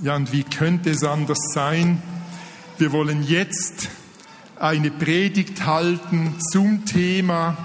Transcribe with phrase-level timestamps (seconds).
[0.00, 2.00] Ja, und wie könnte es anders sein?
[2.78, 3.88] Wir wollen jetzt
[4.56, 7.56] eine Predigt halten zum Thema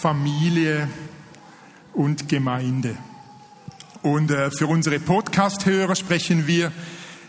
[0.00, 0.88] Familie
[1.92, 2.96] und Gemeinde.
[4.00, 6.72] Und äh, für unsere Podcast-Hörer sprechen wir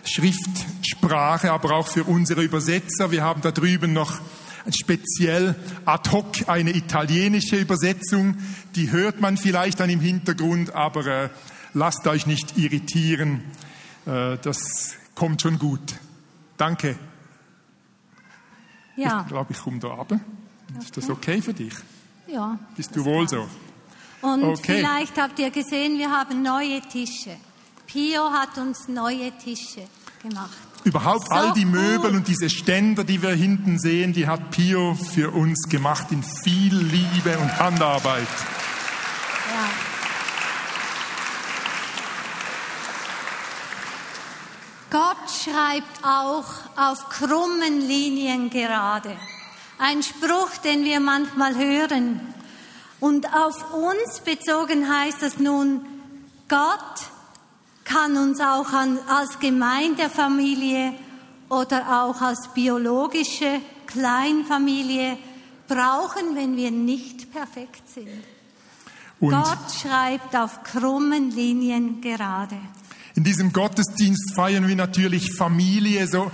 [0.05, 3.12] Schriftsprache, aber auch für unsere Übersetzer.
[3.12, 4.22] Wir haben da drüben noch
[4.70, 8.38] speziell ad hoc eine italienische Übersetzung.
[8.76, 11.30] Die hört man vielleicht dann im Hintergrund, aber äh,
[11.74, 13.44] lasst euch nicht irritieren.
[14.06, 15.96] Äh, das kommt schon gut.
[16.57, 16.98] Danke.
[18.96, 19.21] Ja.
[19.21, 20.20] Ich glaube, ich komme da runter.
[20.79, 20.92] Ist okay.
[20.96, 21.74] das okay für dich?
[22.28, 22.57] Ja.
[22.76, 23.48] Bist du wohl so?
[24.21, 24.78] Und okay.
[24.78, 27.38] vielleicht habt ihr gesehen, wir haben neue Tische.
[27.86, 29.88] Pio hat uns neue Tische
[30.21, 30.57] gemacht.
[30.84, 34.95] Überhaupt so all die Möbel und diese Ständer, die wir hinten sehen, die hat Pio
[34.95, 38.28] für uns gemacht in viel Liebe und Handarbeit.
[39.52, 39.70] Ja.
[44.92, 46.45] Gott schreibt auch
[46.76, 49.16] auf krummen Linien gerade.
[49.78, 52.22] Ein Spruch, den wir manchmal hören.
[53.00, 55.86] Und auf uns bezogen heißt das nun,
[56.48, 57.12] Gott
[57.84, 60.94] kann uns auch an, als Gemeindefamilie
[61.50, 65.18] oder auch als biologische Kleinfamilie
[65.68, 68.24] brauchen, wenn wir nicht perfekt sind.
[69.20, 72.58] Und Gott schreibt auf krummen Linien gerade.
[73.16, 76.32] In diesem Gottesdienst feiern wir natürlich Familie so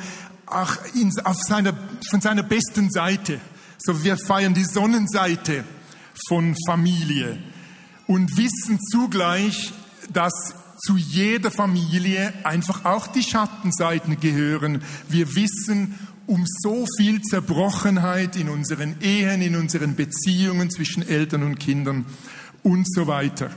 [0.47, 1.73] ach, in, auf seiner,
[2.09, 3.39] von seiner besten Seite.
[3.77, 5.63] So wir feiern die Sonnenseite
[6.27, 7.37] von Familie
[8.07, 9.73] und wissen zugleich,
[10.11, 10.33] dass
[10.85, 14.81] zu jeder Familie einfach auch die Schattenseiten gehören.
[15.07, 21.59] Wir wissen um so viel Zerbrochenheit in unseren Ehen, in unseren Beziehungen zwischen Eltern und
[21.59, 22.05] Kindern
[22.63, 23.51] und so weiter.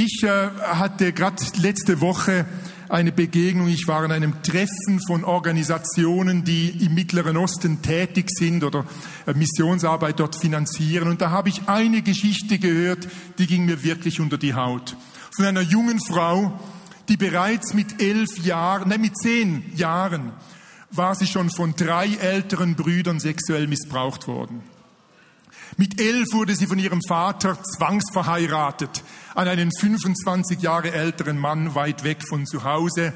[0.00, 0.28] Ich äh,
[0.60, 2.46] hatte gerade letzte Woche
[2.88, 3.66] eine Begegnung.
[3.66, 8.84] Ich war in einem Treffen von Organisationen, die im Mittleren Osten tätig sind oder
[9.26, 11.08] äh, Missionsarbeit dort finanzieren.
[11.08, 13.08] Und da habe ich eine Geschichte gehört,
[13.38, 14.96] die ging mir wirklich unter die Haut
[15.34, 16.60] von einer jungen Frau,
[17.08, 20.30] die bereits mit elf Jahren, nein, mit zehn Jahren
[20.92, 24.62] war sie schon von drei älteren Brüdern sexuell missbraucht worden.
[25.80, 29.04] Mit elf wurde sie von ihrem Vater zwangsverheiratet
[29.36, 33.12] an einen 25 Jahre älteren Mann weit weg von zu Hause.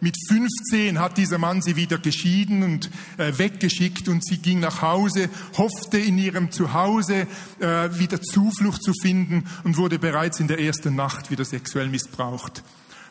[0.00, 2.88] Mit 15 hat dieser Mann sie wieder geschieden und
[3.18, 7.26] äh, weggeschickt und sie ging nach Hause, hoffte in ihrem Zuhause
[7.58, 12.62] äh, wieder Zuflucht zu finden und wurde bereits in der ersten Nacht wieder sexuell missbraucht.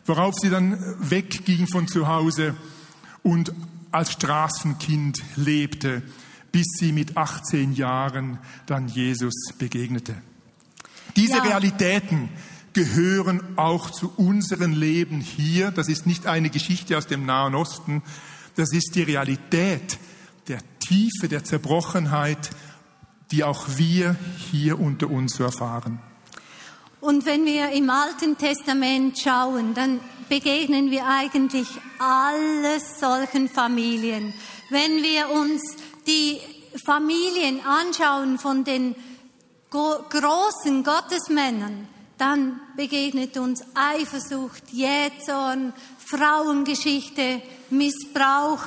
[0.06, 2.54] Worauf sie dann wegging von zu Hause
[3.22, 3.52] und
[3.90, 6.02] als Straßenkind lebte,
[6.54, 10.14] bis sie mit 18 Jahren dann Jesus begegnete.
[11.16, 11.42] Diese ja.
[11.42, 12.28] Realitäten,
[12.74, 15.70] gehören auch zu unserem Leben hier.
[15.70, 18.02] Das ist nicht eine Geschichte aus dem Nahen Osten.
[18.56, 19.98] Das ist die Realität
[20.48, 22.50] der Tiefe, der Zerbrochenheit,
[23.30, 24.16] die auch wir
[24.50, 26.00] hier unter uns erfahren.
[27.00, 34.32] Und wenn wir im Alten Testament schauen, dann begegnen wir eigentlich alles solchen Familien.
[34.70, 35.76] Wenn wir uns
[36.06, 36.40] die
[36.84, 38.94] Familien anschauen von den
[39.70, 41.88] großen Gottesmännern,
[42.18, 48.60] dann begegnet uns Eifersucht, Jähzorn, Frauengeschichte, Missbrauch,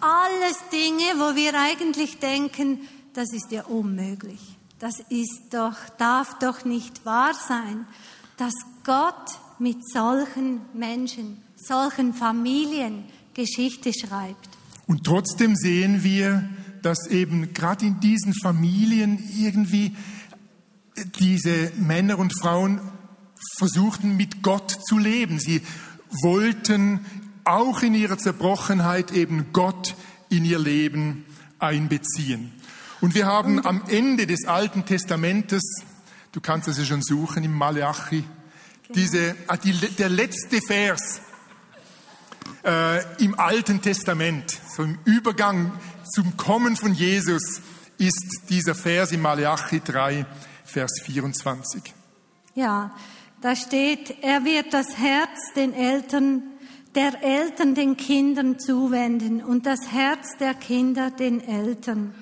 [0.00, 4.40] alles Dinge, wo wir eigentlich denken, das ist ja unmöglich.
[4.78, 7.86] Das ist doch, darf doch nicht wahr sein,
[8.36, 14.48] dass Gott mit solchen Menschen, solchen Familien Geschichte schreibt.
[14.86, 16.48] Und trotzdem sehen wir,
[16.84, 19.96] dass eben gerade in diesen Familien irgendwie
[21.18, 22.80] diese Männer und Frauen
[23.56, 25.38] versuchten mit Gott zu leben.
[25.38, 25.62] Sie
[26.22, 27.00] wollten
[27.44, 29.94] auch in ihrer Zerbrochenheit eben Gott
[30.28, 31.24] in ihr Leben
[31.58, 32.52] einbeziehen.
[33.00, 35.62] Und wir haben am Ende des Alten Testamentes,
[36.32, 38.94] du kannst es ja schon suchen im Malachi, genau.
[38.94, 41.20] diese, ah, die, der letzte Vers
[42.64, 45.72] äh, im Alten Testament, so im Übergang
[46.14, 47.60] zum Kommen von Jesus,
[47.98, 50.26] ist dieser Vers im Malachi 3,
[50.64, 51.82] Vers 24.
[52.54, 52.94] Ja,
[53.40, 56.42] da steht, er wird das Herz den Eltern,
[56.94, 62.14] der Eltern den Kindern zuwenden und das Herz der Kinder den Eltern.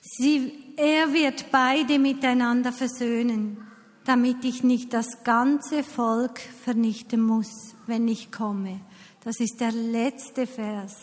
[0.00, 3.58] Sie, er wird beide miteinander versöhnen,
[4.04, 8.80] damit ich nicht das ganze Volk vernichten muss, wenn ich komme.
[9.24, 10.94] Das ist der letzte Vers.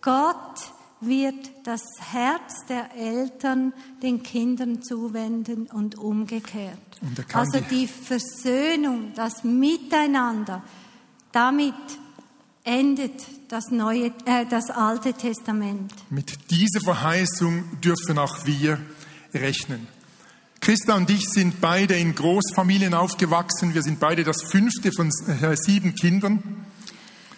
[0.00, 1.82] Gott wird das
[2.12, 3.72] Herz der Eltern
[4.02, 6.78] den Kindern zuwenden und umgekehrt.
[7.00, 10.62] Und also die Versöhnung, das Miteinander,
[11.32, 11.74] damit
[12.64, 15.92] endet das, neue, äh, das Alte Testament.
[16.10, 18.78] Mit dieser Verheißung dürfen auch wir
[19.34, 19.88] rechnen.
[20.60, 23.74] Christa und ich sind beide in Großfamilien aufgewachsen.
[23.74, 26.61] Wir sind beide das fünfte von äh, sieben Kindern.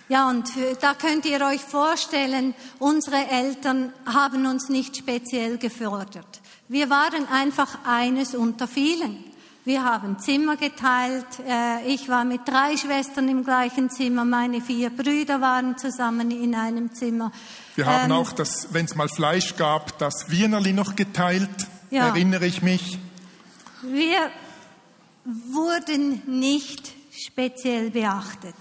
[0.09, 6.41] Ja, und da könnt ihr euch vorstellen, unsere Eltern haben uns nicht speziell gefördert.
[6.69, 9.25] Wir waren einfach eines unter vielen.
[9.65, 11.27] Wir haben Zimmer geteilt.
[11.49, 14.27] Äh, ich war mit drei Schwestern im gleichen Zimmer.
[14.27, 17.33] Meine vier Brüder waren zusammen in einem Zimmer.
[17.75, 21.49] Wir haben ähm, auch, das, wenn es mal Fleisch gab, das Wienerli noch geteilt.
[21.91, 22.09] Ja.
[22.09, 22.99] Erinnere ich mich.
[23.83, 24.31] Wir
[25.25, 28.55] wurden nicht speziell beachtet.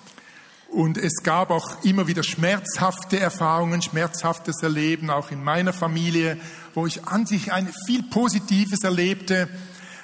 [0.74, 6.40] Und es gab auch immer wieder schmerzhafte Erfahrungen, schmerzhaftes Erleben, auch in meiner Familie,
[6.74, 9.48] wo ich an sich ein viel Positives erlebte,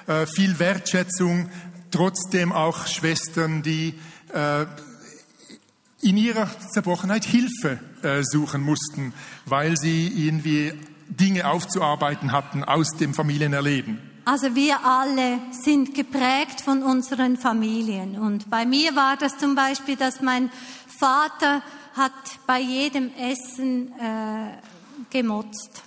[0.06, 1.50] äh, viel Wertschätzung,
[1.90, 3.96] trotzdem auch Schwestern, die
[4.32, 4.68] äh,
[6.02, 9.14] in ihrer Zerbrochenheit Hilfe äh, suchen mussten,
[9.48, 10.74] weil sie irgendwie
[11.08, 14.09] Dinge aufzuarbeiten hatten aus dem Familienerleben.
[14.26, 18.20] Also wir alle sind geprägt von unseren Familien.
[18.20, 20.52] Und bei mir war das zum Beispiel, dass mein
[20.88, 21.62] Vater
[21.96, 22.12] hat
[22.46, 24.58] bei jedem Essen äh,
[25.10, 25.84] gemotzt.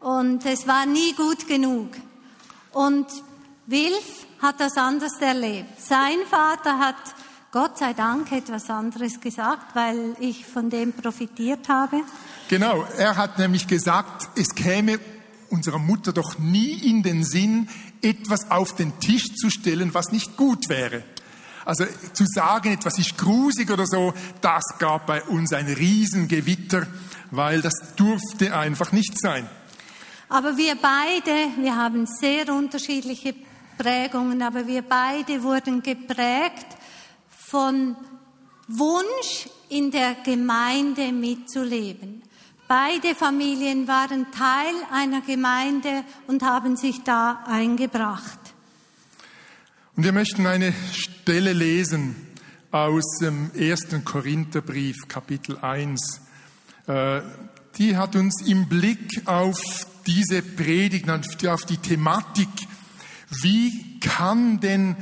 [0.00, 1.88] Und es war nie gut genug.
[2.72, 3.06] Und
[3.66, 5.80] Wilf hat das anders erlebt.
[5.80, 6.96] Sein Vater hat
[7.50, 12.02] Gott sei Dank etwas anderes gesagt, weil ich von dem profitiert habe.
[12.48, 15.00] Genau, er hat nämlich gesagt, es käme
[15.50, 17.68] unserer Mutter doch nie in den Sinn,
[18.02, 21.04] etwas auf den Tisch zu stellen, was nicht gut wäre.
[21.64, 26.86] Also zu sagen, etwas ist grusig oder so, das gab bei uns ein Riesengewitter,
[27.32, 29.48] weil das durfte einfach nicht sein.
[30.28, 33.34] Aber wir beide, wir haben sehr unterschiedliche
[33.78, 36.66] Prägungen, aber wir beide wurden geprägt
[37.28, 37.96] von
[38.68, 42.22] Wunsch, in der Gemeinde mitzuleben.
[42.68, 48.40] Beide Familien waren Teil einer Gemeinde und haben sich da eingebracht.
[49.94, 52.16] Und wir möchten eine Stelle lesen
[52.72, 56.20] aus dem ersten Korintherbrief, Kapitel 1.
[56.88, 57.20] Äh,
[57.78, 59.60] die hat uns im Blick auf
[60.04, 61.08] diese Predigt,
[61.46, 62.48] auf die Thematik,
[63.42, 64.96] wie kann denn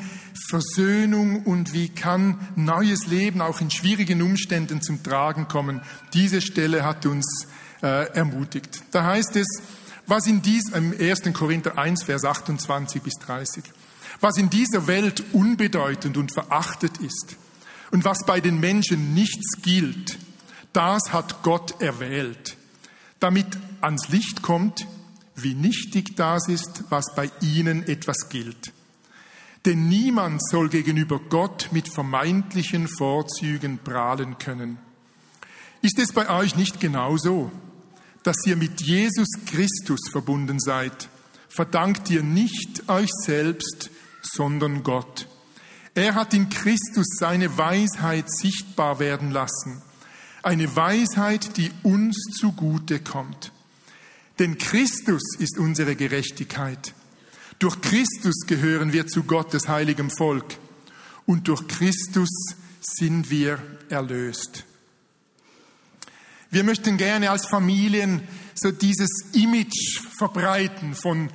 [0.49, 5.83] Versöhnung und wie kann neues Leben auch in schwierigen Umständen zum Tragen kommen.
[6.13, 7.47] Diese Stelle hat uns
[7.83, 8.83] äh, ermutigt.
[8.91, 9.47] Da heißt es,
[10.07, 11.33] was in diesem 1.
[11.33, 13.65] Korinther 1, Vers 28 bis 30,
[14.21, 17.37] was in dieser Welt unbedeutend und verachtet ist
[17.91, 20.19] und was bei den Menschen nichts gilt,
[20.73, 22.57] das hat Gott erwählt,
[23.21, 23.47] damit
[23.81, 24.87] ans Licht kommt,
[25.37, 28.73] wie nichtig das ist, was bei ihnen etwas gilt.
[29.65, 34.79] Denn niemand soll gegenüber Gott mit vermeintlichen Vorzügen prahlen können.
[35.81, 37.51] Ist es bei euch nicht genauso,
[38.23, 41.09] dass ihr mit Jesus Christus verbunden seid?
[41.49, 43.91] Verdankt ihr nicht euch selbst,
[44.23, 45.29] sondern Gott.
[45.95, 49.83] Er hat in Christus seine Weisheit sichtbar werden lassen.
[50.43, 53.53] Eine Weisheit, die uns zugute kommt.
[54.39, 56.95] Denn Christus ist unsere Gerechtigkeit.
[57.65, 60.45] Durch Christus gehören wir zu Gottes heiligem Volk
[61.25, 62.29] und durch Christus
[62.83, 63.59] sind wir
[63.89, 64.65] erlöst.
[66.51, 68.21] Wir möchten gerne als Familien
[68.55, 71.31] so dieses Image verbreiten von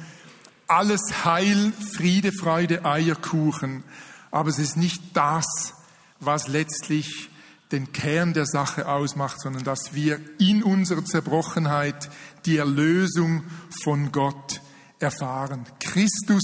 [0.67, 3.83] alles Heil, Friede, Freude, Eierkuchen.
[4.29, 5.73] Aber es ist nicht das,
[6.19, 7.31] was letztlich
[7.71, 12.11] den Kern der Sache ausmacht, sondern dass wir in unserer Zerbrochenheit
[12.45, 13.45] die Erlösung
[13.81, 14.61] von Gott
[14.99, 16.43] erfahren, Christus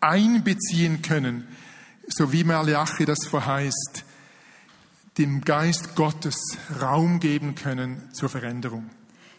[0.00, 1.46] einbeziehen können,
[2.08, 4.04] so wie Malachi das verheißt,
[5.18, 6.36] dem Geist Gottes
[6.80, 8.90] Raum geben können zur Veränderung.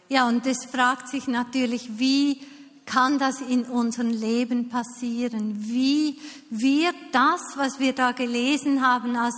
[0.08, 2.40] Ja, und es fragt sich natürlich, wie
[2.86, 5.56] kann das in unserem Leben passieren?
[5.66, 6.18] Wie
[6.50, 9.36] wird das, was wir da gelesen haben, als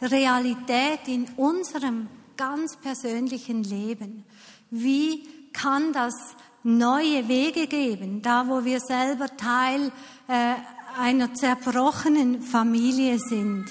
[0.00, 4.24] Realität in unserem ganz persönlichen Leben?
[4.70, 6.14] Wie kann das
[6.64, 9.92] neue Wege geben, da wo wir selber Teil
[10.26, 10.54] äh,
[10.98, 13.66] einer zerbrochenen Familie sind.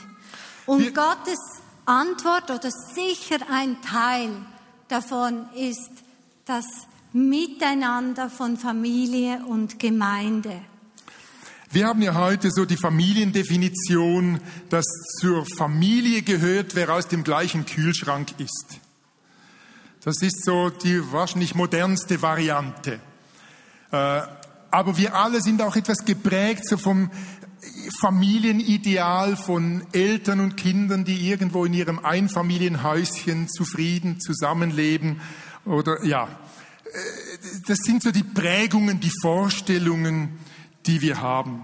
[0.66, 1.40] Und wir Gottes
[1.86, 4.30] Antwort oder sicher ein Teil
[4.88, 5.92] davon ist
[6.46, 6.66] das
[7.14, 10.62] Miteinander von Familie und Gemeinde.
[11.72, 14.86] Wir haben ja heute so die Familiendefinition, dass
[15.20, 18.80] zur Familie gehört, wer aus dem gleichen Kühlschrank ist.
[20.04, 23.00] Das ist so die wahrscheinlich modernste Variante.
[23.92, 24.22] Äh,
[24.70, 27.10] aber wir alle sind auch etwas geprägt so vom
[28.02, 35.22] Familienideal von Eltern und Kindern, die irgendwo in ihrem Einfamilienhäuschen zufrieden zusammenleben
[35.64, 36.98] oder ja, äh,
[37.66, 40.38] das sind so die Prägungen, die Vorstellungen,
[40.86, 41.64] die wir haben.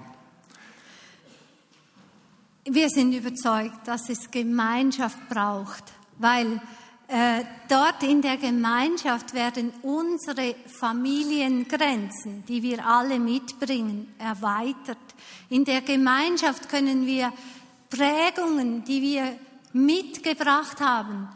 [2.63, 5.83] Wir sind überzeugt, dass es Gemeinschaft braucht,
[6.19, 6.61] weil
[7.11, 14.99] äh, dort in der Gemeinschaft werden unsere Familiengrenzen, die wir alle mitbringen, erweitert.
[15.49, 17.33] In der Gemeinschaft können wir
[17.89, 19.35] Prägungen, die wir
[19.73, 21.29] mitgebracht haben,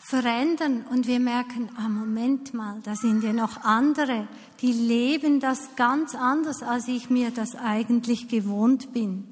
[0.00, 4.26] verändern und wir merken, ah, Moment mal, da sind ja noch andere,
[4.60, 9.28] die leben das ganz anders, als ich mir das eigentlich gewohnt bin.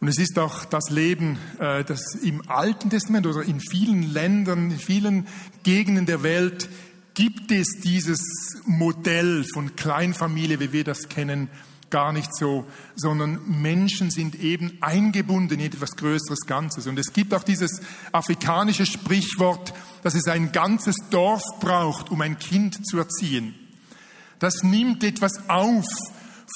[0.00, 4.70] Und es ist auch das Leben, äh, das im Alten Testament oder in vielen Ländern,
[4.70, 5.26] in vielen
[5.62, 6.70] Gegenden der Welt
[7.14, 8.20] gibt es dieses
[8.64, 11.50] Modell von Kleinfamilie, wie wir das kennen,
[11.90, 12.64] gar nicht so,
[12.94, 16.86] sondern Menschen sind eben eingebunden in etwas Größeres Ganzes.
[16.86, 22.38] Und es gibt auch dieses afrikanische Sprichwort, dass es ein ganzes Dorf braucht, um ein
[22.38, 23.54] Kind zu erziehen.
[24.38, 25.84] Das nimmt etwas auf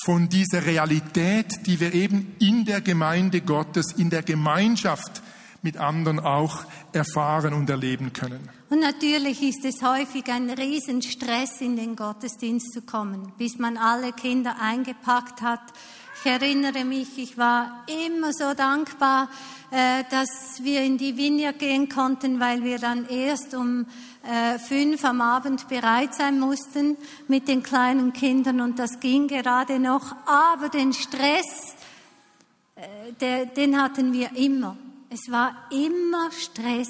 [0.04, 5.22] von dieser Realität, die wir eben in der Gemeinde Gottes, in der Gemeinschaft
[5.62, 8.48] mit anderen auch erfahren und erleben können.
[8.74, 14.12] Und natürlich ist es häufig ein Riesenstress, in den Gottesdienst zu kommen, bis man alle
[14.12, 15.60] Kinder eingepackt hat.
[16.18, 19.28] Ich erinnere mich, ich war immer so dankbar,
[19.70, 23.86] äh, dass wir in die Vineyard gehen konnten, weil wir dann erst um
[24.24, 26.96] äh, fünf am Abend bereit sein mussten
[27.28, 30.16] mit den kleinen Kindern und das ging gerade noch.
[30.26, 31.76] Aber den Stress,
[33.20, 34.76] äh, den hatten wir immer.
[35.14, 36.88] Es war immer Stress.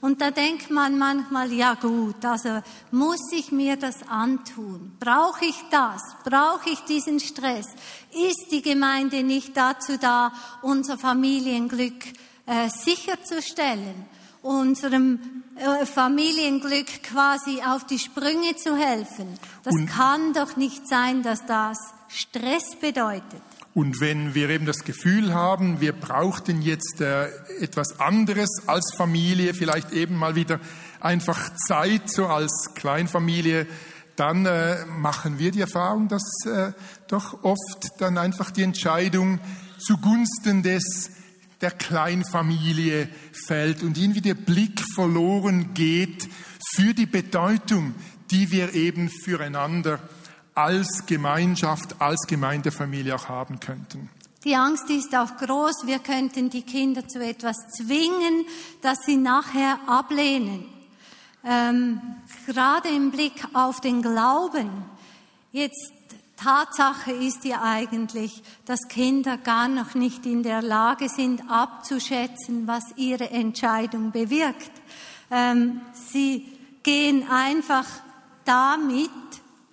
[0.00, 4.96] Und da denkt man manchmal, ja gut, also muss ich mir das antun?
[4.98, 6.02] Brauche ich das?
[6.24, 7.66] Brauche ich diesen Stress?
[8.10, 12.06] Ist die Gemeinde nicht dazu da, unser Familienglück
[12.46, 14.06] äh, sicherzustellen?
[14.42, 19.38] unserem äh, Familienglück quasi auf die Sprünge zu helfen.
[19.64, 21.76] Das und, kann doch nicht sein, dass das
[22.08, 23.42] Stress bedeutet.
[23.72, 27.28] Und wenn wir eben das Gefühl haben, wir brauchten jetzt äh,
[27.60, 30.58] etwas anderes als Familie, vielleicht eben mal wieder
[30.98, 33.66] einfach Zeit so als Kleinfamilie,
[34.16, 36.72] dann äh, machen wir die Erfahrung, dass äh,
[37.06, 39.38] doch oft dann einfach die Entscheidung
[39.78, 41.12] zugunsten des
[41.60, 43.08] der Kleinfamilie
[43.46, 46.28] fällt und irgendwie der Blick verloren geht
[46.74, 47.94] für die Bedeutung,
[48.30, 50.00] die wir eben füreinander
[50.54, 54.10] als Gemeinschaft, als Gemeindefamilie auch haben könnten.
[54.44, 58.46] Die Angst ist auch groß, wir könnten die Kinder zu etwas zwingen,
[58.80, 60.64] das sie nachher ablehnen.
[61.44, 62.00] Ähm,
[62.46, 64.70] gerade im Blick auf den Glauben.
[65.52, 65.92] Jetzt
[66.42, 72.84] Tatsache ist ja eigentlich, dass Kinder gar noch nicht in der Lage sind, abzuschätzen, was
[72.96, 74.70] ihre Entscheidung bewirkt.
[75.30, 76.46] Ähm, sie
[76.82, 77.84] gehen einfach
[78.46, 79.10] damit,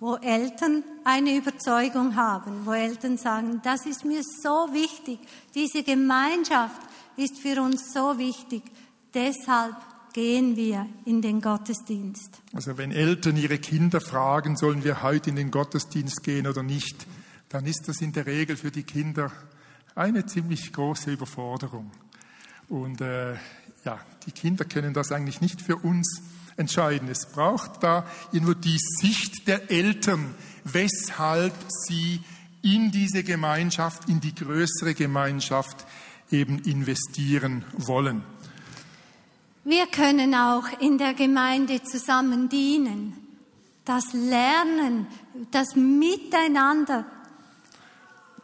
[0.00, 5.18] wo Eltern eine Überzeugung haben, wo Eltern sagen, das ist mir so wichtig,
[5.54, 6.80] diese Gemeinschaft
[7.16, 8.62] ist für uns so wichtig,
[9.12, 9.74] deshalb
[10.12, 12.40] gehen wir in den Gottesdienst.
[12.52, 17.06] Also wenn Eltern ihre Kinder fragen, sollen wir heute in den Gottesdienst gehen oder nicht,
[17.48, 19.32] dann ist das in der Regel für die Kinder
[19.94, 21.90] eine ziemlich große Überforderung.
[22.68, 23.34] Und äh,
[23.84, 26.22] ja, die Kinder können das eigentlich nicht für uns
[26.58, 27.08] entscheiden.
[27.08, 30.34] Es braucht da irgendwo die Sicht der Eltern,
[30.64, 31.54] weshalb
[31.86, 32.20] sie
[32.62, 35.86] in diese Gemeinschaft, in die größere Gemeinschaft
[36.30, 38.22] eben investieren wollen.
[39.64, 43.16] Wir können auch in der Gemeinde zusammen dienen.
[43.84, 45.06] Das Lernen,
[45.50, 47.04] das Miteinander,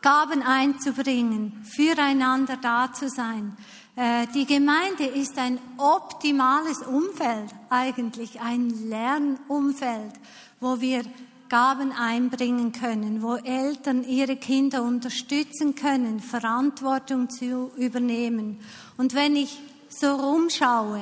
[0.00, 3.56] Gaben einzubringen, füreinander da zu sein.
[3.96, 10.12] Äh, die Gemeinde ist ein optimales Umfeld, eigentlich ein Lernumfeld,
[10.60, 11.04] wo wir
[11.48, 18.58] Gaben einbringen können, wo Eltern ihre Kinder unterstützen können, Verantwortung zu übernehmen.
[18.96, 21.00] Und wenn ich so rumschaue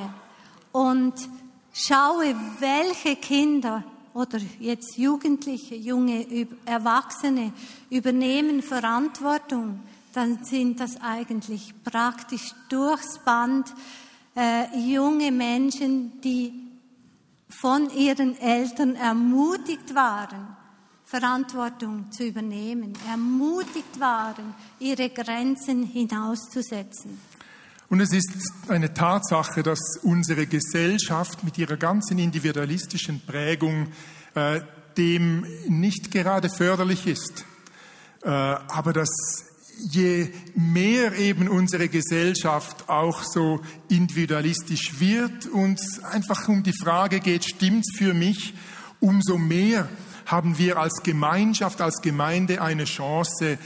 [0.71, 1.13] und
[1.73, 3.83] schaue, welche Kinder
[4.13, 7.51] oder jetzt Jugendliche, junge Erwachsene
[7.89, 9.79] übernehmen Verantwortung,
[10.13, 13.73] dann sind das eigentlich praktisch durchs Band
[14.35, 16.53] äh, junge Menschen, die
[17.49, 20.55] von ihren Eltern ermutigt waren,
[21.05, 27.19] Verantwortung zu übernehmen, ermutigt waren, ihre Grenzen hinauszusetzen.
[27.89, 28.31] Und es ist
[28.69, 33.87] eine Tatsache, dass unsere Gesellschaft mit ihrer ganzen individualistischen Prägung
[34.33, 34.61] äh,
[34.97, 37.45] dem nicht gerade förderlich ist.
[38.23, 39.09] Äh, aber dass
[39.79, 45.79] je mehr eben unsere Gesellschaft auch so individualistisch wird und
[46.11, 48.53] einfach um die Frage geht, stimmt's für mich,
[48.99, 49.89] umso mehr
[50.25, 53.57] haben wir als Gemeinschaft, als Gemeinde eine Chance,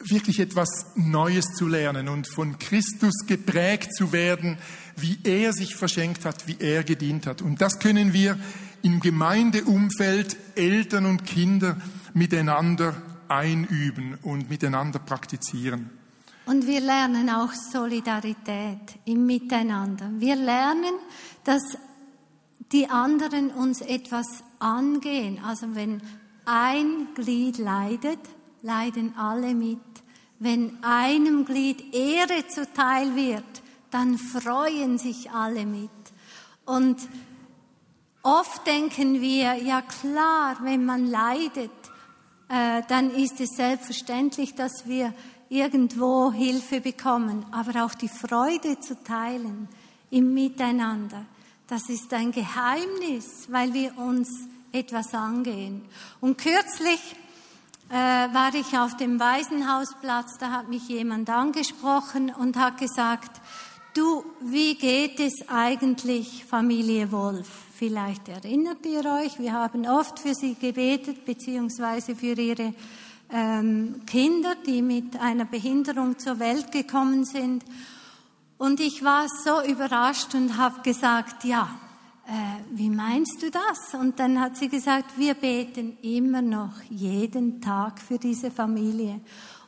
[0.00, 4.58] wirklich etwas Neues zu lernen und von Christus geprägt zu werden,
[4.96, 7.42] wie er sich verschenkt hat, wie er gedient hat.
[7.42, 8.38] Und das können wir
[8.82, 11.76] im Gemeindeumfeld Eltern und Kinder
[12.14, 12.94] miteinander
[13.28, 15.90] einüben und miteinander praktizieren.
[16.46, 20.10] Und wir lernen auch Solidarität im Miteinander.
[20.18, 20.94] Wir lernen,
[21.44, 21.62] dass
[22.72, 25.40] die anderen uns etwas angehen.
[25.44, 26.00] Also wenn
[26.44, 28.20] ein Glied leidet,
[28.62, 29.80] leiden alle mit.
[30.38, 35.90] Wenn einem Glied Ehre zuteil wird, dann freuen sich alle mit.
[36.64, 36.96] Und
[38.22, 41.70] oft denken wir, ja klar, wenn man leidet,
[42.48, 45.12] äh, dann ist es selbstverständlich, dass wir
[45.48, 47.46] irgendwo Hilfe bekommen.
[47.50, 49.68] Aber auch die Freude zu teilen
[50.10, 51.24] im Miteinander,
[51.68, 54.28] das ist ein Geheimnis, weil wir uns
[54.72, 55.82] etwas angehen.
[56.20, 57.00] Und kürzlich
[57.88, 63.40] äh, war ich auf dem Waisenhausplatz, da hat mich jemand angesprochen und hat gesagt,
[63.96, 67.48] du, wie geht es eigentlich Familie Wolf?
[67.74, 72.74] Vielleicht erinnert ihr euch, wir haben oft für sie gebetet, beziehungsweise für ihre
[73.30, 77.64] ähm, Kinder, die mit einer Behinderung zur Welt gekommen sind.
[78.58, 81.68] Und ich war so überrascht und habe gesagt, ja,
[82.26, 82.30] äh,
[82.70, 83.94] wie meinst du das?
[84.00, 89.20] Und dann hat sie gesagt, wir beten immer noch jeden Tag für diese Familie.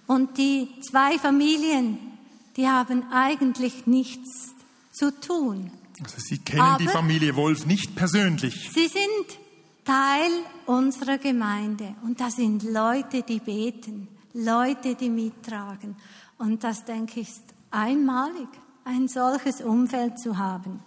[0.07, 2.18] Und die zwei Familien,
[2.59, 4.51] die haben eigentlich nichts
[4.91, 5.71] zu tun.
[6.03, 8.71] Also Sie kennen Aber die Familie Wolf nicht persönlich.
[8.75, 9.39] Sie sind
[9.85, 10.31] Teil
[10.67, 15.97] unserer Gemeinde und das sind Leute, die beten, Leute, die mittragen.
[16.37, 18.49] Und das, denke ich, ist einmalig,
[18.85, 20.81] ein solches Umfeld zu haben.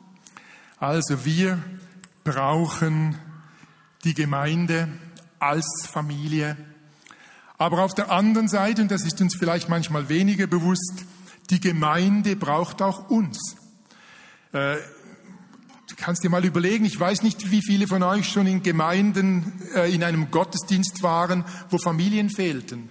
[0.78, 1.58] Also wir
[2.24, 3.18] brauchen
[4.04, 4.90] die Gemeinde
[5.40, 6.58] als Familie.
[7.58, 11.06] Aber auf der anderen Seite, und das ist uns vielleicht manchmal weniger bewusst,
[11.52, 13.56] die Gemeinde braucht auch uns.
[14.54, 14.78] Äh,
[15.90, 19.62] du kannst dir mal überlegen, ich weiß nicht, wie viele von euch schon in Gemeinden
[19.76, 22.90] äh, in einem Gottesdienst waren, wo Familien fehlten.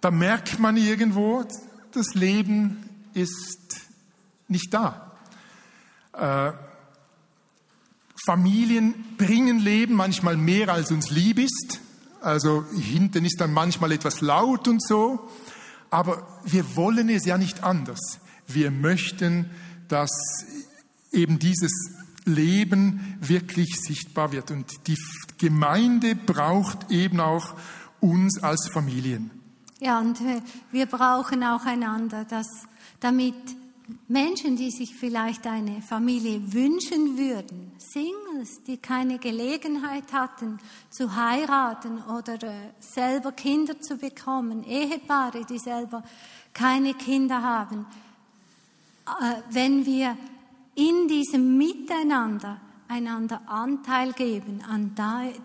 [0.00, 1.44] Da merkt man irgendwo,
[1.92, 3.80] das Leben ist
[4.48, 5.12] nicht da.
[6.12, 6.52] Äh,
[8.26, 11.80] Familien bringen Leben manchmal mehr, als uns lieb ist.
[12.20, 15.30] Also hinten ist dann manchmal etwas laut und so.
[15.90, 18.20] Aber wir wollen es ja nicht anders.
[18.46, 19.50] Wir möchten,
[19.88, 20.10] dass
[21.12, 21.72] eben dieses
[22.24, 24.50] Leben wirklich sichtbar wird.
[24.50, 24.96] Und die
[25.38, 27.54] Gemeinde braucht eben auch
[28.00, 29.30] uns als Familien.
[29.80, 30.18] Ja, und
[30.70, 32.46] wir brauchen auch einander, dass,
[33.00, 33.34] damit
[34.08, 40.58] Menschen, die sich vielleicht eine Familie wünschen würden, Singles, die keine Gelegenheit hatten
[40.90, 46.02] zu heiraten oder äh, selber Kinder zu bekommen, Ehepaare, die selber
[46.52, 47.86] keine Kinder haben,
[49.06, 50.16] äh, wenn wir
[50.74, 54.94] in diesem Miteinander einander Anteil geben an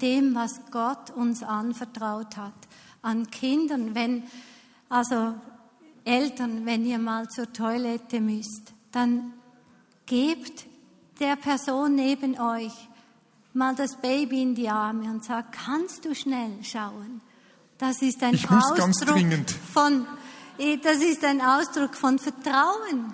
[0.01, 2.53] dem, was Gott uns anvertraut hat,
[3.01, 4.23] an Kindern, wenn
[4.89, 5.35] also
[6.05, 9.33] Eltern, wenn ihr mal zur Toilette müsst, dann
[10.05, 10.65] gebt
[11.19, 12.73] der Person neben euch
[13.53, 17.21] mal das Baby in die Arme und sagt, kannst du schnell schauen?
[17.77, 19.51] Das ist ein ich dringend.
[19.73, 20.05] von,
[20.57, 23.13] eh, das ist ein Ausdruck von Vertrauen.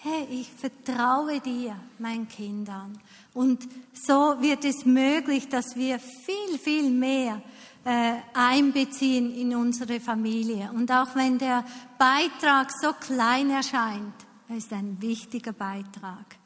[0.00, 2.98] Hey, ich vertraue dir, mein Kind an.
[3.34, 7.42] Und so wird es möglich, dass wir viel, viel mehr
[7.84, 10.70] einbeziehen in unsere Familie.
[10.74, 11.64] Und auch wenn der
[11.98, 14.14] Beitrag so klein erscheint,
[14.48, 16.36] er ist ein wichtiger Beitrag.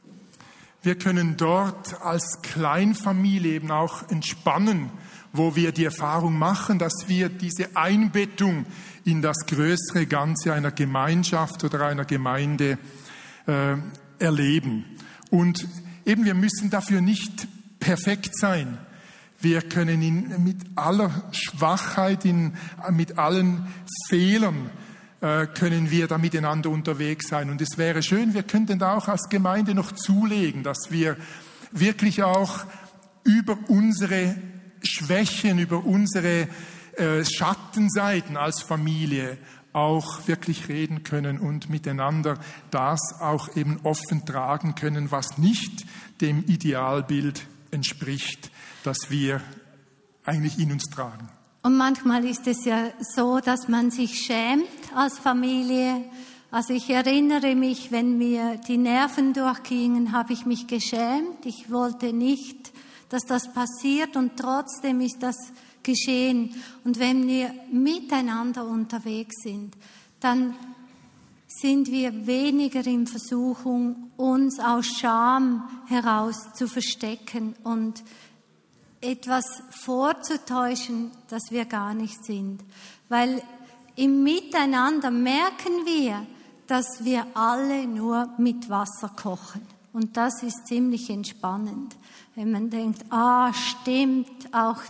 [0.83, 4.91] Wir können dort als Kleinfamilie eben auch entspannen,
[5.33, 8.67] wo wir die Erfahrung machen, dass wir diese Einbettung
[9.05, 12.79] in das größere Ganze einer Gemeinschaft oder einer Gemeinde
[13.47, 13.77] äh,
[14.19, 14.85] erleben.
[15.31, 15.69] Und
[16.05, 17.47] eben wir müssen dafür nicht
[17.79, 18.79] perfekt sein.
[19.43, 22.55] Wir können ihn mit aller Schwachheit, in,
[22.93, 23.67] mit allen
[24.09, 24.71] Fehlern,
[25.21, 27.51] äh, können wir da miteinander unterwegs sein.
[27.51, 31.17] Und es wäre schön, wir könnten da auch als Gemeinde noch zulegen, dass wir
[31.73, 32.65] wirklich auch
[33.25, 34.37] über unsere
[34.85, 36.47] Schwächen, über unsere
[36.97, 39.39] äh, Schattenseiten als Familie
[39.73, 42.39] auch wirklich reden können und miteinander
[42.71, 45.85] das auch eben offen tragen können, was nicht
[46.21, 48.51] dem Idealbild entspricht,
[48.85, 49.41] das wir
[50.25, 51.29] eigentlich in uns tragen.
[51.65, 56.05] Und manchmal ist es ja so, dass man sich schämt als Familie.
[56.51, 61.47] Also ich erinnere mich, wenn mir die Nerven durchgingen, habe ich mich geschämt.
[61.47, 62.73] Ich wollte nicht,
[63.09, 65.37] dass das passiert und trotzdem ist das
[65.83, 66.55] geschehen.
[66.85, 69.75] Und wenn wir miteinander unterwegs sind,
[70.21, 70.55] dann
[71.61, 78.03] sind wir weniger in Versuchung, uns aus Scham heraus zu verstecken und
[79.01, 82.63] etwas vorzutäuschen, das wir gar nicht sind.
[83.09, 83.43] Weil
[83.97, 86.27] im Miteinander merken wir,
[86.67, 89.63] dass wir alle nur mit Wasser kochen.
[89.93, 91.97] Und das ist ziemlich entspannend,
[92.35, 94.81] wenn man denkt, ah, stimmt, auch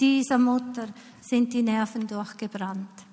[0.00, 0.88] dieser Mutter
[1.20, 3.05] sind die Nerven durchgebrannt.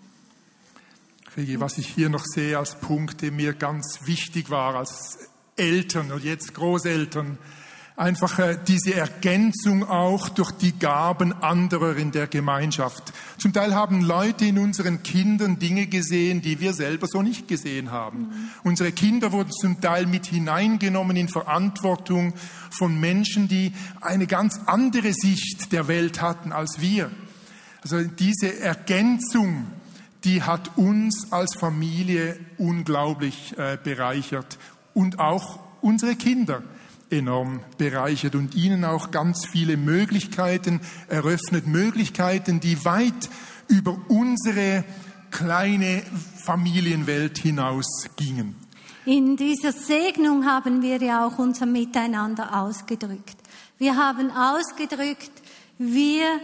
[1.35, 5.17] Was ich hier noch sehe als Punkt, der mir ganz wichtig war als
[5.55, 7.39] Eltern und jetzt Großeltern,
[7.95, 13.13] einfach äh, diese Ergänzung auch durch die Gaben anderer in der Gemeinschaft.
[13.37, 17.91] Zum Teil haben Leute in unseren Kindern Dinge gesehen, die wir selber so nicht gesehen
[17.91, 18.19] haben.
[18.19, 18.49] Mhm.
[18.63, 22.33] Unsere Kinder wurden zum Teil mit hineingenommen in Verantwortung
[22.71, 27.11] von Menschen, die eine ganz andere Sicht der Welt hatten als wir.
[27.81, 29.67] Also diese Ergänzung
[30.23, 34.57] die hat uns als Familie unglaublich äh, bereichert
[34.93, 36.63] und auch unsere Kinder
[37.09, 43.29] enorm bereichert und ihnen auch ganz viele Möglichkeiten eröffnet, Möglichkeiten, die weit
[43.67, 44.83] über unsere
[45.31, 46.03] kleine
[46.43, 48.55] Familienwelt hinausgingen.
[49.05, 53.35] In dieser Segnung haben wir ja auch unser Miteinander ausgedrückt.
[53.77, 55.31] Wir haben ausgedrückt,
[55.77, 56.39] wir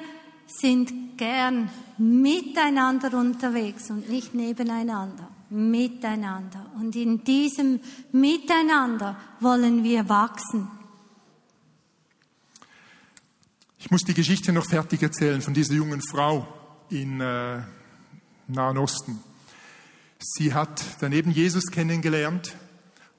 [0.50, 5.28] sind gern miteinander unterwegs und nicht nebeneinander.
[5.50, 6.66] Miteinander.
[6.80, 7.80] Und in diesem
[8.12, 10.70] Miteinander wollen wir wachsen.
[13.78, 16.48] Ich muss die Geschichte noch fertig erzählen von dieser jungen Frau
[16.90, 17.62] in äh,
[18.48, 19.20] Nahen Osten.
[20.20, 22.56] Sie hat daneben Jesus kennengelernt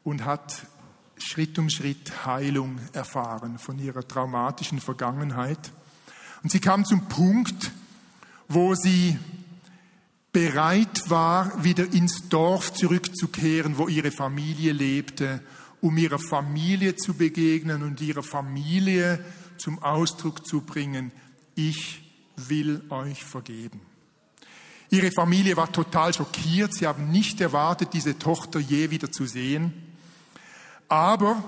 [0.05, 0.67] und hat
[1.17, 5.73] Schritt um Schritt Heilung erfahren von ihrer traumatischen Vergangenheit.
[6.43, 7.71] Und sie kam zum Punkt,
[8.49, 9.19] wo sie
[10.33, 15.43] bereit war, wieder ins Dorf zurückzukehren, wo ihre Familie lebte,
[15.81, 19.25] um ihrer Familie zu begegnen und ihrer Familie
[19.59, 21.13] zum Ausdruck zu bringen,
[21.55, 22.03] ich
[22.37, 23.81] will euch vergeben.
[24.91, 29.73] Ihre Familie war total schockiert, sie haben nicht erwartet, diese Tochter je wieder zu sehen.
[30.89, 31.43] Aber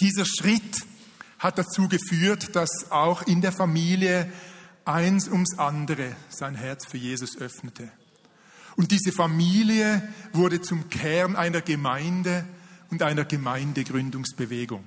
[0.00, 0.84] dieser Schritt
[1.42, 4.30] hat dazu geführt, dass auch in der Familie
[4.84, 7.90] eins ums andere sein Herz für Jesus öffnete.
[8.76, 12.44] Und diese Familie wurde zum Kern einer Gemeinde
[12.90, 14.84] und einer Gemeindegründungsbewegung.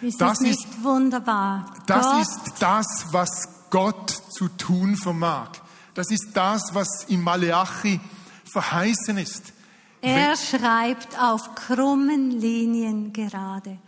[0.00, 1.74] Ist das, das nicht ist wunderbar?
[1.86, 5.50] Das Gott ist das, was Gott zu tun vermag.
[5.94, 8.00] Das ist das, was im Maleachi
[8.44, 9.52] verheißen ist.
[10.00, 13.78] Er schreibt auf krummen Linien gerade.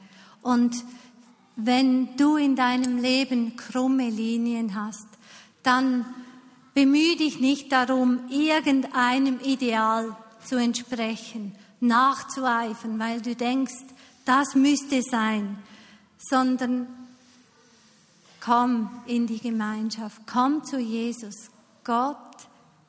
[0.43, 0.85] Und
[1.57, 5.07] wenn du in deinem Leben krumme Linien hast,
[5.63, 6.07] dann
[6.75, 13.85] bemühe dich nicht darum, irgendeinem Ideal zu entsprechen, nachzueifern, weil du denkst,
[14.25, 15.59] das müsste sein,
[16.19, 16.87] sondern
[18.41, 21.51] komm in die Gemeinschaft, komm zu Jesus.
[21.85, 22.17] Gott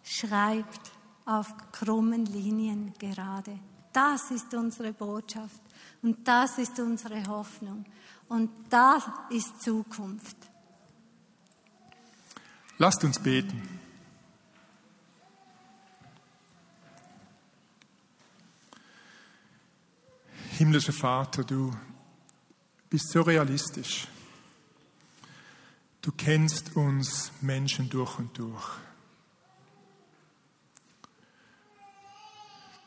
[0.04, 0.92] schreibt
[1.26, 3.58] auf krummen Linien gerade.
[3.92, 5.62] Das ist unsere Botschaft
[6.02, 7.86] und das ist unsere Hoffnung.
[8.28, 10.38] Und das ist Zukunft.
[12.78, 13.80] Lasst uns beten.
[20.58, 21.76] Himmlischer Vater, du
[22.90, 24.08] bist so realistisch.
[26.02, 28.70] Du kennst uns Menschen durch und durch.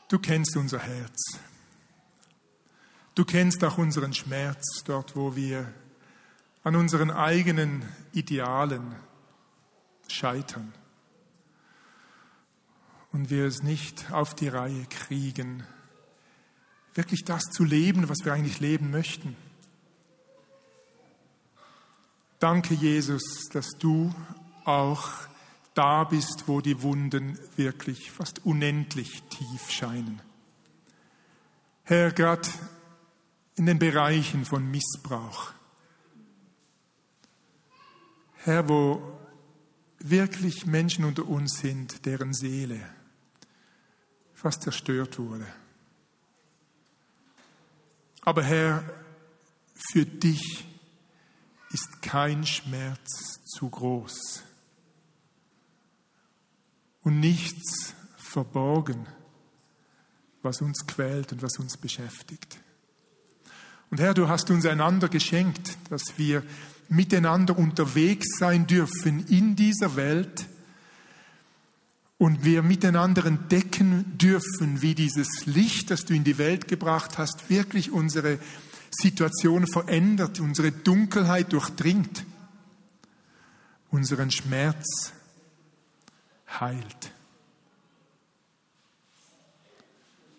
[0.07, 1.39] Du kennst unser Herz.
[3.17, 5.73] Du kennst auch unseren Schmerz dort, wo wir
[6.63, 8.95] an unseren eigenen Idealen
[10.07, 10.71] scheitern
[13.11, 15.63] und wir es nicht auf die Reihe kriegen,
[16.93, 19.35] wirklich das zu leben, was wir eigentlich leben möchten.
[22.37, 24.13] Danke, Jesus, dass du
[24.63, 25.09] auch
[25.73, 30.21] da bist, wo die Wunden wirklich fast unendlich tief scheinen.
[31.83, 32.47] Herr, gerade
[33.57, 35.51] in den Bereichen von Missbrauch.
[38.35, 39.19] Herr, wo
[39.99, 42.79] wirklich Menschen unter uns sind, deren Seele
[44.33, 45.47] fast zerstört wurde.
[48.21, 48.83] Aber Herr,
[49.91, 50.65] für dich
[51.71, 54.43] ist kein Schmerz zu groß.
[57.07, 59.07] und nichts verborgen,
[60.41, 62.59] was uns quält und was uns beschäftigt.
[63.89, 66.43] Und Herr, du hast uns einander geschenkt, dass wir
[66.89, 70.47] miteinander unterwegs sein dürfen in dieser Welt
[72.17, 77.49] und wir miteinander entdecken dürfen, wie dieses Licht, das du in die Welt gebracht hast,
[77.49, 78.39] wirklich unsere
[78.89, 82.25] Situation verändert, unsere Dunkelheit durchdringt,
[83.91, 85.13] unseren Schmerz
[86.59, 87.11] heilt.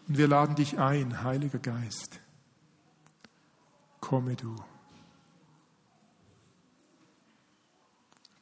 [0.09, 2.21] Und wir laden dich ein, Heiliger Geist,
[4.01, 4.57] komme du.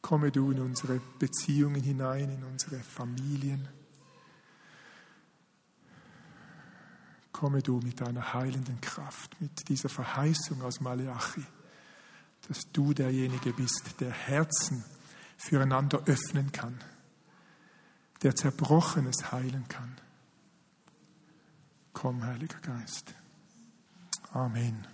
[0.01, 3.69] Komme du in unsere Beziehungen hinein, in unsere Familien.
[7.33, 11.45] Komme du mit deiner heilenden Kraft, mit dieser Verheißung aus Maleachi,
[12.49, 14.85] dass du derjenige bist, der Herzen
[15.37, 16.79] füreinander öffnen kann,
[18.23, 19.97] der Zerbrochenes heilen kann.
[21.92, 23.14] Komm, Heiliger Geist.
[24.33, 24.87] Amen.